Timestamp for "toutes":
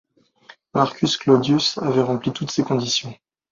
2.33-2.49